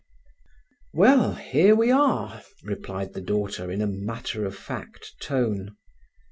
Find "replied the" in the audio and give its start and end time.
2.63-3.21